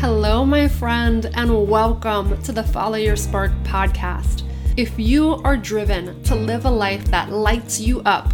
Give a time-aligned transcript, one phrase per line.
[0.00, 4.44] Hello, my friend, and welcome to the Follow Your Spark podcast.
[4.76, 8.32] If you are driven to live a life that lights you up,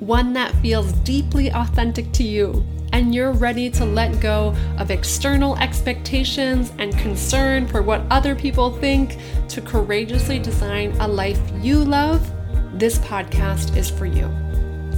[0.00, 5.56] one that feels deeply authentic to you, and you're ready to let go of external
[5.58, 9.16] expectations and concern for what other people think
[9.48, 12.27] to courageously design a life you love,
[12.78, 14.30] this podcast is for you.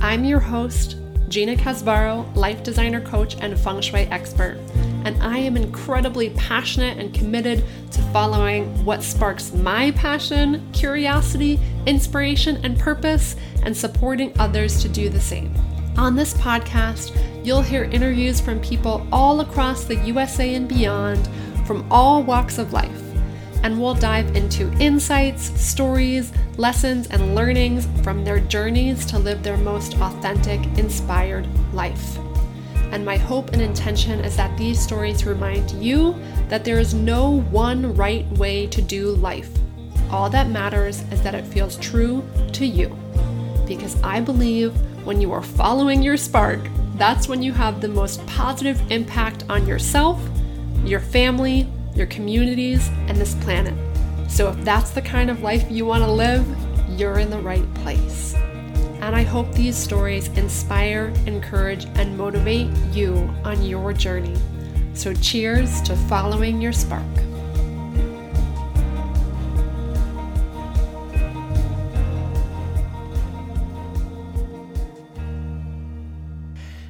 [0.03, 0.97] I'm your host,
[1.29, 4.59] Gina Casbarro, life designer coach and feng shui expert
[5.05, 12.61] and I am incredibly passionate and committed to following what sparks my passion, curiosity, inspiration,
[12.65, 15.55] and purpose, and supporting others to do the same.
[15.97, 21.29] On this podcast, you'll hear interviews from people all across the USA and beyond
[21.67, 23.10] from all walks of life.
[23.63, 29.59] And we'll dive into insights, stories, lessons, and learnings from their journeys to live their
[29.59, 32.19] most authentic, inspired life.
[32.93, 36.15] And my hope and intention is that these stories remind you
[36.49, 39.51] that there is no one right way to do life.
[40.11, 42.97] All that matters is that it feels true to you.
[43.67, 44.75] Because I believe
[45.05, 46.61] when you are following your spark,
[46.97, 50.21] that's when you have the most positive impact on yourself,
[50.85, 51.69] your family,
[52.01, 53.75] your communities, and this planet.
[54.29, 56.45] So if that's the kind of life you want to live,
[56.99, 58.35] you're in the right place
[59.01, 64.37] and I hope these stories inspire, encourage, and motivate you on your journey.
[64.93, 67.03] So, cheers to following your spark.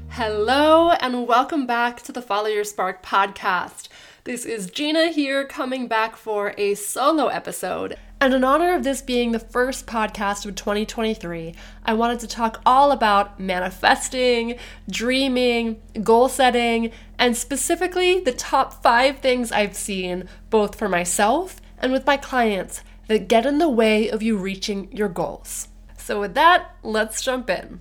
[0.09, 3.89] Hello, and welcome back to the Follow Your Spark podcast.
[4.25, 7.97] This is Gina here coming back for a solo episode.
[8.21, 11.55] And in honor of this being the first podcast of 2023,
[11.87, 14.59] I wanted to talk all about manifesting,
[14.91, 21.91] dreaming, goal setting, and specifically the top five things I've seen, both for myself and
[21.91, 25.69] with my clients, that get in the way of you reaching your goals.
[25.97, 27.81] So, with that, let's jump in.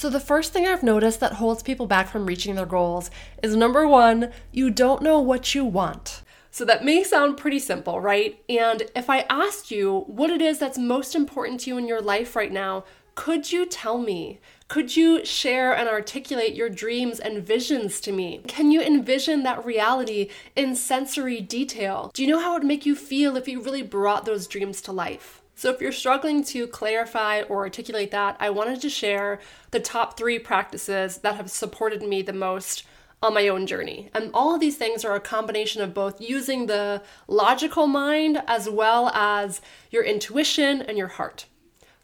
[0.00, 3.10] So, the first thing I've noticed that holds people back from reaching their goals
[3.42, 6.22] is number one, you don't know what you want.
[6.50, 8.42] So that may sound pretty simple, right?
[8.48, 12.00] And if I asked you what it is that's most important to you in your
[12.00, 12.84] life right now,
[13.14, 14.40] could you tell me?
[14.68, 18.40] Could you share and articulate your dreams and visions to me?
[18.48, 22.10] Can you envision that reality in sensory detail?
[22.14, 24.80] Do you know how it would make you feel if you really brought those dreams
[24.80, 25.39] to life?
[25.60, 29.40] So, if you're struggling to clarify or articulate that, I wanted to share
[29.72, 32.84] the top three practices that have supported me the most
[33.22, 34.08] on my own journey.
[34.14, 38.70] And all of these things are a combination of both using the logical mind as
[38.70, 39.60] well as
[39.90, 41.44] your intuition and your heart.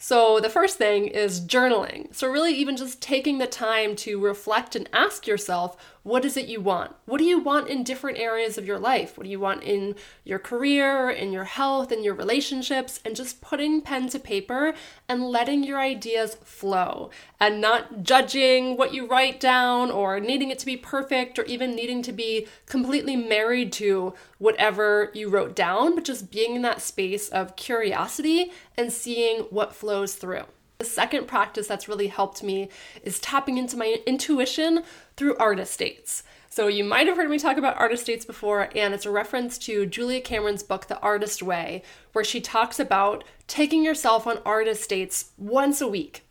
[0.08, 2.14] So, the first thing is journaling.
[2.14, 6.46] So, really, even just taking the time to reflect and ask yourself what is it
[6.46, 6.94] you want?
[7.06, 9.18] What do you want in different areas of your life?
[9.18, 13.00] What do you want in your career, in your health, in your relationships?
[13.04, 14.74] And just putting pen to paper
[15.08, 20.60] and letting your ideas flow and not judging what you write down or needing it
[20.60, 25.94] to be perfect or even needing to be completely married to whatever you wrote down,
[25.94, 30.44] but just being in that space of curiosity and seeing what flows through.
[30.78, 32.68] The second practice that's really helped me
[33.02, 34.82] is tapping into my intuition
[35.16, 36.22] through artist dates.
[36.50, 39.58] So, you might have heard me talk about artist dates before, and it's a reference
[39.58, 41.82] to Julia Cameron's book, The Artist Way,
[42.12, 46.25] where she talks about taking yourself on artist dates once a week.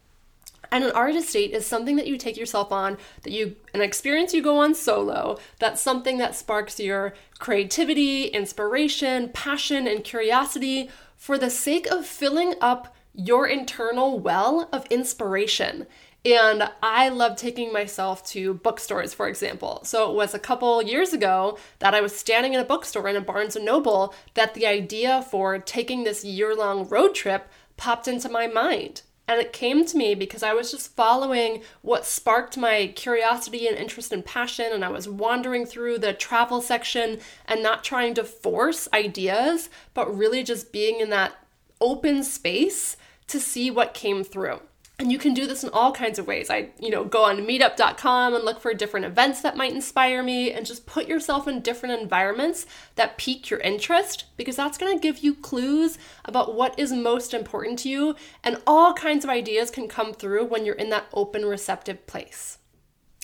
[0.71, 4.33] And an artist date is something that you take yourself on, that you, an experience
[4.33, 11.37] you go on solo, that's something that sparks your creativity, inspiration, passion, and curiosity for
[11.37, 15.87] the sake of filling up your internal well of inspiration.
[16.25, 19.81] And I love taking myself to bookstores, for example.
[19.83, 23.15] So it was a couple years ago that I was standing in a bookstore in
[23.15, 28.07] a Barnes and Noble that the idea for taking this year long road trip popped
[28.07, 29.03] into my mind.
[29.27, 33.77] And it came to me because I was just following what sparked my curiosity and
[33.77, 34.67] interest and passion.
[34.71, 40.15] And I was wandering through the travel section and not trying to force ideas, but
[40.15, 41.33] really just being in that
[41.81, 44.59] open space to see what came through.
[44.97, 46.49] And you can do this in all kinds of ways.
[46.49, 50.53] I, you know, go on meetup.com and look for different events that might inspire me
[50.53, 52.65] and just put yourself in different environments
[52.95, 57.33] that pique your interest because that's going to give you clues about what is most
[57.33, 61.07] important to you and all kinds of ideas can come through when you're in that
[61.13, 62.59] open receptive place.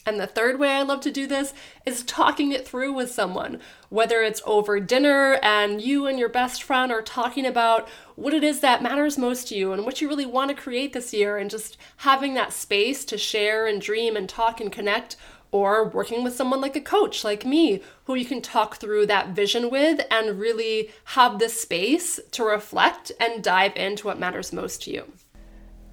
[0.03, 1.53] And the third way I love to do this
[1.85, 3.59] is talking it through with someone,
[3.89, 8.43] whether it's over dinner and you and your best friend are talking about what it
[8.43, 11.37] is that matters most to you and what you really want to create this year,
[11.37, 15.17] and just having that space to share and dream and talk and connect,
[15.51, 19.29] or working with someone like a coach like me who you can talk through that
[19.29, 24.81] vision with and really have the space to reflect and dive into what matters most
[24.81, 25.11] to you.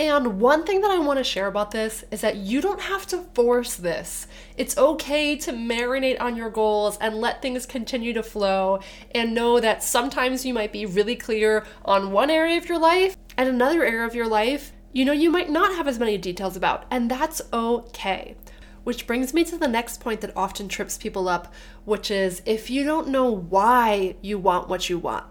[0.00, 3.04] And one thing that I want to share about this is that you don't have
[3.08, 4.28] to force this.
[4.56, 8.78] It's okay to marinate on your goals and let things continue to flow
[9.12, 13.16] and know that sometimes you might be really clear on one area of your life
[13.36, 16.56] and another area of your life, you know, you might not have as many details
[16.56, 18.36] about, and that's okay.
[18.84, 21.52] Which brings me to the next point that often trips people up,
[21.84, 25.26] which is if you don't know why you want what you want.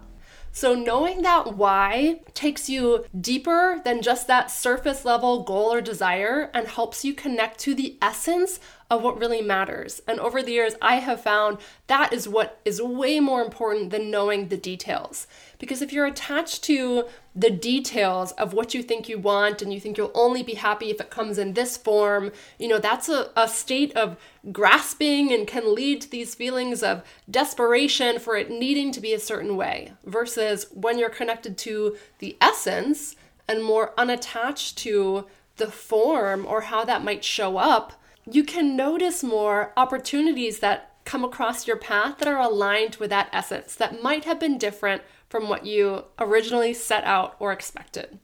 [0.58, 6.50] So, knowing that why takes you deeper than just that surface level goal or desire
[6.52, 8.58] and helps you connect to the essence
[8.90, 10.00] of what really matters.
[10.08, 11.58] And over the years, I have found
[11.88, 15.26] that is what is way more important than knowing the details.
[15.58, 17.04] Because if you're attached to
[17.36, 20.90] the details of what you think you want and you think you'll only be happy
[20.90, 24.16] if it comes in this form, you know, that's a, a state of
[24.52, 29.20] grasping and can lead to these feelings of desperation for it needing to be a
[29.20, 29.92] certain way.
[30.06, 35.26] Versus when you're connected to the essence and more unattached to
[35.58, 37.97] the form or how that might show up,
[38.30, 43.30] you can notice more opportunities that come across your path that are aligned with that
[43.32, 48.18] essence that might have been different from what you originally set out or expected.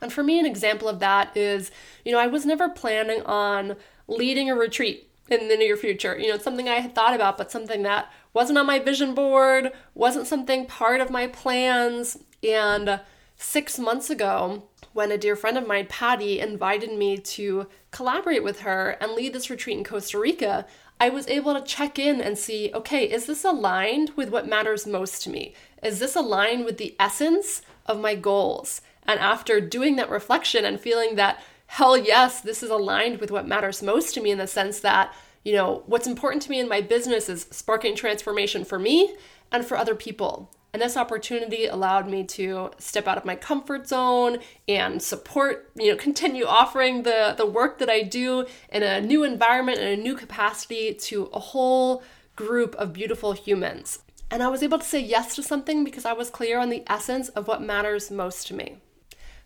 [0.00, 1.70] And for me, an example of that is,
[2.04, 3.76] you know, I was never planning on
[4.06, 6.18] leading a retreat in the near future.
[6.18, 9.14] You know, it's something I had thought about, but something that wasn't on my vision
[9.14, 12.18] board, wasn't something part of my plans.
[12.42, 13.00] And
[13.38, 18.60] six months ago, when a dear friend of mine, Patty, invited me to collaborate with
[18.60, 20.66] her and lead this retreat in Costa Rica,
[21.00, 24.86] I was able to check in and see okay, is this aligned with what matters
[24.86, 25.54] most to me?
[25.82, 28.80] Is this aligned with the essence of my goals?
[29.04, 33.46] And after doing that reflection and feeling that, hell yes, this is aligned with what
[33.46, 35.14] matters most to me in the sense that,
[35.44, 39.14] you know, what's important to me in my business is sparking transformation for me
[39.52, 40.50] and for other people.
[40.72, 44.38] And this opportunity allowed me to step out of my comfort zone
[44.68, 49.24] and support, you know, continue offering the, the work that I do in a new
[49.24, 52.02] environment and a new capacity to a whole
[52.36, 54.00] group of beautiful humans.
[54.30, 56.82] And I was able to say yes to something because I was clear on the
[56.86, 58.76] essence of what matters most to me.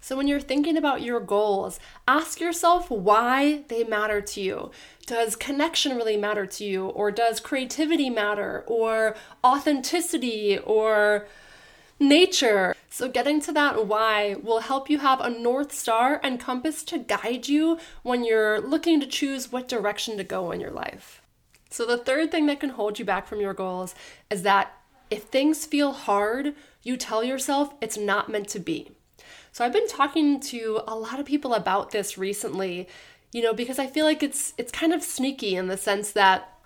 [0.05, 1.79] So, when you're thinking about your goals,
[2.09, 4.73] ask yourself why they matter to you.
[5.07, 6.87] Does connection really matter to you?
[6.87, 8.65] Or does creativity matter?
[8.67, 9.15] Or
[9.45, 10.59] authenticity?
[10.59, 11.29] Or
[12.01, 12.75] nature?
[12.91, 16.99] So, getting to that why will help you have a North Star and compass to
[16.99, 21.23] guide you when you're looking to choose what direction to go in your life.
[21.71, 23.95] So, the third thing that can hold you back from your goals
[24.29, 24.75] is that
[25.11, 28.91] if things feel hard, you tell yourself it's not meant to be.
[29.53, 32.89] So I've been talking to a lot of people about this recently,
[33.33, 36.59] you know, because I feel like it's it's kind of sneaky in the sense that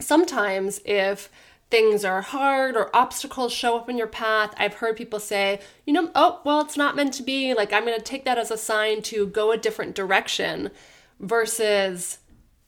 [0.00, 1.30] sometimes if
[1.70, 5.92] things are hard or obstacles show up in your path, I've heard people say, you
[5.92, 7.54] know, oh, well, it's not meant to be.
[7.54, 10.70] Like, I'm going to take that as a sign to go a different direction
[11.18, 12.18] versus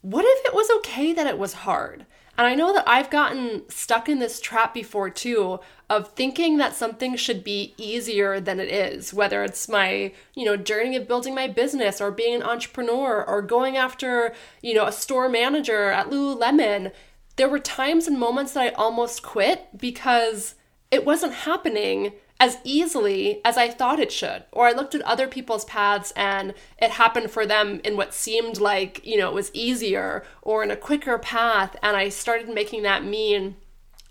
[0.01, 2.07] what if it was okay that it was hard?
[2.39, 6.75] And I know that I've gotten stuck in this trap before too of thinking that
[6.75, 11.35] something should be easier than it is, whether it's my, you know, journey of building
[11.35, 16.11] my business or being an entrepreneur or going after, you know, a store manager at
[16.11, 16.93] Lululemon.
[17.37, 20.57] There were times and moments that I almost quit because
[20.91, 24.45] it wasn't happening as easily as I thought it should.
[24.53, 28.59] Or I looked at other people's paths and it happened for them in what seemed
[28.59, 31.77] like, you know, it was easier or in a quicker path.
[31.83, 33.57] And I started making that mean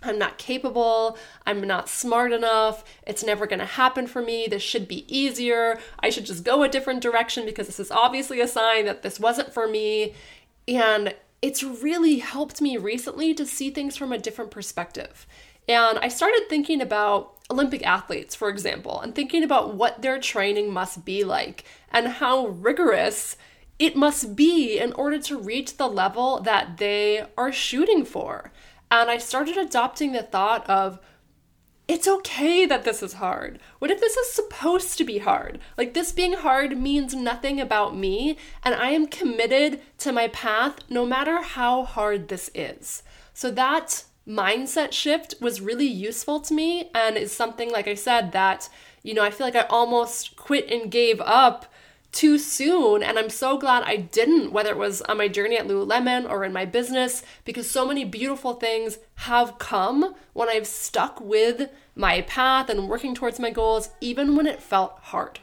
[0.02, 1.18] I'm not capable,
[1.48, 6.12] I'm not smart enough, it's never gonna happen for me, this should be easier, I
[6.12, 9.54] should just go a different direction because this is obviously a sign that this wasn't
[9.54, 10.14] for me.
[10.68, 15.26] And it's really helped me recently to see things from a different perspective.
[15.68, 20.72] And I started thinking about Olympic athletes, for example, and thinking about what their training
[20.72, 23.38] must be like and how rigorous
[23.78, 28.52] it must be in order to reach the level that they are shooting for.
[28.90, 31.00] And I started adopting the thought of,
[31.88, 33.60] it's okay that this is hard.
[33.78, 35.60] What if this is supposed to be hard?
[35.78, 40.80] Like, this being hard means nothing about me, and I am committed to my path
[40.90, 43.04] no matter how hard this is.
[43.36, 48.32] So, that mindset shift was really useful to me and is something like I said
[48.32, 48.70] that
[49.04, 51.72] you know I feel like I almost quit and gave up
[52.16, 53.04] too soon.
[53.04, 56.46] And I'm so glad I didn't, whether it was on my journey at Lululemon or
[56.46, 62.22] in my business, because so many beautiful things have come when I've stuck with my
[62.22, 65.40] path and working towards my goals, even when it felt hard.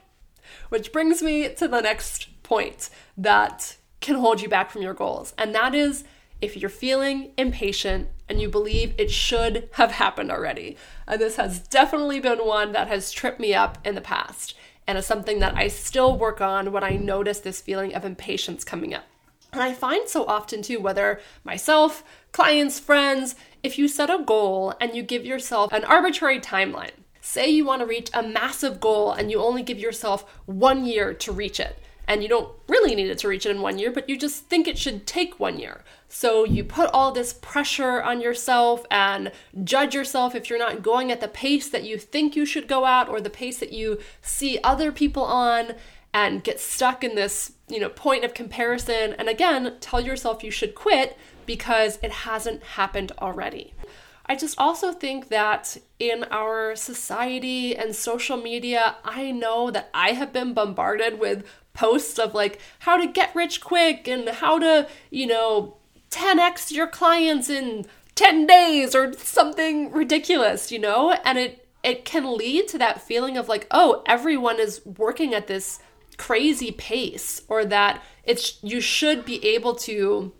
[0.70, 5.34] Which brings me to the next point that can hold you back from your goals,
[5.36, 6.04] and that is
[6.42, 10.76] if you're feeling impatient and you believe it should have happened already.
[11.06, 14.54] And this has definitely been one that has tripped me up in the past
[14.86, 18.64] and is something that I still work on when I notice this feeling of impatience
[18.64, 19.04] coming up.
[19.52, 24.74] And I find so often too, whether myself, clients, friends, if you set a goal
[24.80, 29.12] and you give yourself an arbitrary timeline, say you want to reach a massive goal
[29.12, 31.78] and you only give yourself one year to reach it
[32.08, 34.44] and you don't really need it to reach it in one year, but you just
[34.46, 35.84] think it should take one year.
[36.08, 39.32] So you put all this pressure on yourself and
[39.64, 42.86] judge yourself if you're not going at the pace that you think you should go
[42.86, 45.74] at or the pace that you see other people on
[46.12, 50.50] and get stuck in this, you know, point of comparison and again, tell yourself you
[50.50, 51.16] should quit
[51.46, 53.74] because it hasn't happened already.
[54.26, 60.12] I just also think that in our society and social media, I know that I
[60.12, 64.88] have been bombarded with posts of like how to get rich quick and how to,
[65.10, 65.76] you know,
[66.10, 71.12] 10x your clients in 10 days or something ridiculous, you know?
[71.24, 75.48] And it it can lead to that feeling of like, oh, everyone is working at
[75.48, 75.80] this
[76.16, 80.32] crazy pace or that it's you should be able to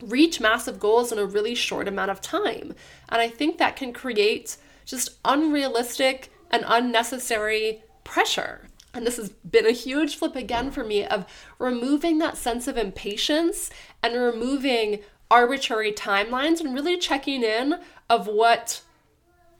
[0.00, 2.74] reach massive goals in a really short amount of time.
[3.08, 8.68] And I think that can create just unrealistic and unnecessary pressure.
[8.94, 11.24] And this has been a huge flip again for me of
[11.58, 13.70] removing that sense of impatience
[14.02, 17.78] and removing arbitrary timelines and really checking in
[18.10, 18.82] of what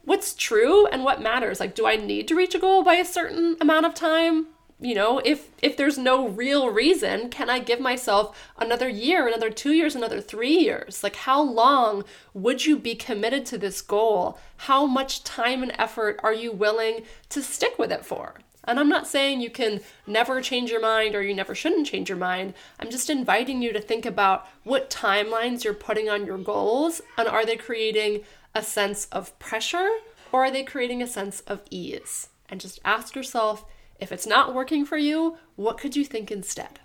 [0.04, 1.60] what's true and what matters.
[1.60, 4.48] Like do I need to reach a goal by a certain amount of time?
[4.78, 9.48] You know, if if there's no real reason, can I give myself another year, another
[9.48, 11.02] 2 years, another 3 years?
[11.02, 14.38] Like how long would you be committed to this goal?
[14.68, 18.34] How much time and effort are you willing to stick with it for?
[18.64, 22.08] And I'm not saying you can never change your mind or you never shouldn't change
[22.08, 22.54] your mind.
[22.78, 27.26] I'm just inviting you to think about what timelines you're putting on your goals and
[27.26, 28.22] are they creating
[28.54, 29.88] a sense of pressure
[30.30, 32.28] or are they creating a sense of ease?
[32.48, 33.64] And just ask yourself
[33.98, 36.80] if it's not working for you, what could you think instead?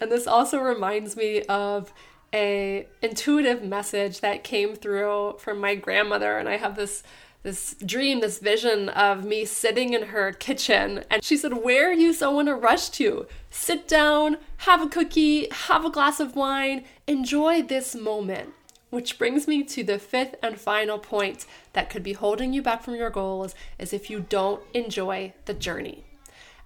[0.00, 1.92] And this also reminds me of
[2.34, 7.02] a intuitive message that came through from my grandmother and I have this
[7.42, 11.04] this dream, this vision of me sitting in her kitchen.
[11.10, 13.26] And she said, Where are you so in a rush to?
[13.50, 18.50] Sit down, have a cookie, have a glass of wine, enjoy this moment.
[18.90, 22.82] Which brings me to the fifth and final point that could be holding you back
[22.82, 26.04] from your goals is if you don't enjoy the journey.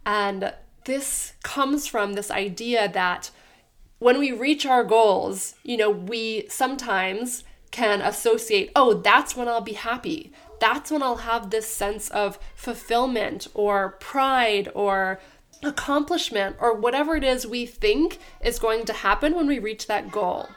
[0.05, 0.53] And
[0.85, 3.31] this comes from this idea that
[3.99, 9.61] when we reach our goals, you know, we sometimes can associate, oh, that's when I'll
[9.61, 15.21] be happy that's when I'll have this sense of fulfillment or pride or
[15.63, 20.11] accomplishment or whatever it is we think is going to happen when we reach that
[20.11, 20.49] goal.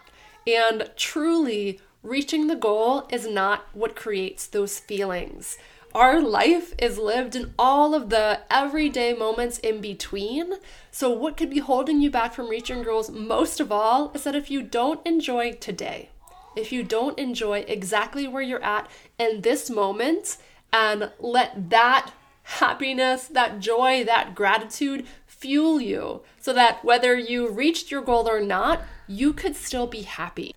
[0.48, 5.58] And truly, reaching the goal is not what creates those feelings.
[5.94, 10.53] Our life is lived in all of the everyday moments in between.
[10.91, 14.36] So, what could be holding you back from reaching goals most of all is that
[14.36, 16.10] if you don't enjoy today,
[16.59, 20.37] if you don't enjoy exactly where you're at in this moment
[20.71, 22.11] and let that
[22.43, 28.41] happiness, that joy, that gratitude fuel you so that whether you reached your goal or
[28.41, 30.53] not, you could still be happy.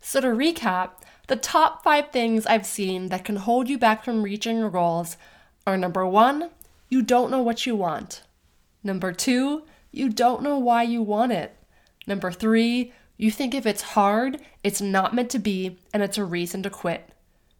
[0.00, 0.90] So, to recap,
[1.26, 5.16] the top five things I've seen that can hold you back from reaching your goals
[5.66, 6.50] are number one,
[6.88, 8.22] you don't know what you want.
[8.84, 11.56] Number two, you don't know why you want it.
[12.06, 16.24] Number three, you think if it's hard, it's not meant to be, and it's a
[16.24, 17.08] reason to quit.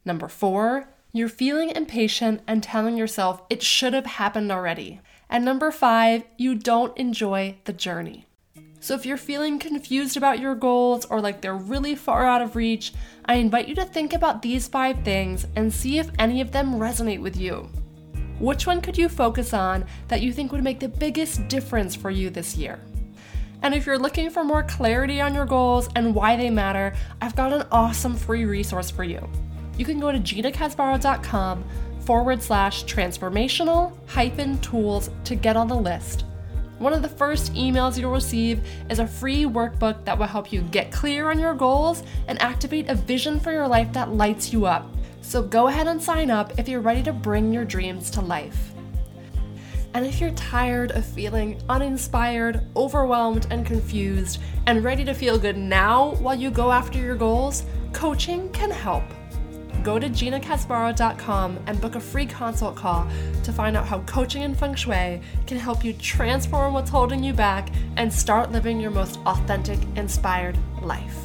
[0.03, 4.99] Number four, you're feeling impatient and telling yourself it should have happened already.
[5.29, 8.25] And number five, you don't enjoy the journey.
[8.81, 12.57] So if you're feeling confused about your goals or like they're really far out of
[12.57, 12.91] reach,
[13.23, 16.73] I invite you to think about these five things and see if any of them
[16.73, 17.69] resonate with you.
[18.37, 22.11] Which one could you focus on that you think would make the biggest difference for
[22.11, 22.81] you this year?
[23.61, 27.35] And if you're looking for more clarity on your goals and why they matter, I've
[27.35, 29.27] got an awesome free resource for you.
[29.77, 31.63] You can go to ginacasbarro.com
[32.01, 36.23] forward slash transformational hyphen tools to get on the list.
[36.79, 40.61] One of the first emails you'll receive is a free workbook that will help you
[40.61, 44.67] get clear on your goals and activate a vision for your life that lights you
[44.67, 44.87] up.
[45.21, 48.76] So go ahead and sign up if you're ready to bring your dreams to life.
[49.97, 55.57] And if you're tired of feeling uninspired, overwhelmed, and confused, and ready to feel good
[55.57, 57.63] now while you go after your goals,
[57.93, 59.01] coaching can help.
[59.81, 63.07] Go to ginacasbarro.com and book a free consult call
[63.43, 67.33] to find out how coaching and feng shui can help you transform what's holding you
[67.33, 71.17] back and start living your most authentic, inspired life.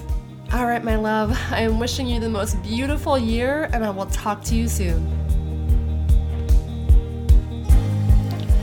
[0.51, 4.07] All right, my love, I am wishing you the most beautiful year, and I will
[4.07, 5.22] talk to you soon.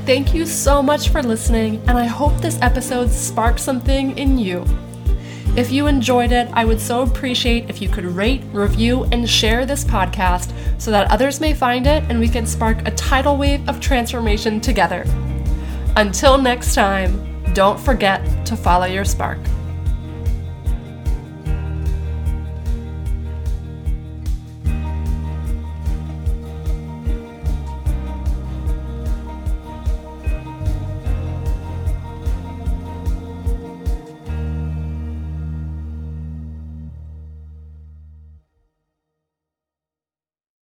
[0.09, 4.65] Thank you so much for listening, and I hope this episode sparked something in you.
[5.55, 9.67] If you enjoyed it, I would so appreciate if you could rate, review, and share
[9.67, 10.51] this podcast
[10.81, 14.59] so that others may find it and we can spark a tidal wave of transformation
[14.59, 15.05] together.
[15.95, 19.37] Until next time, don't forget to follow your spark.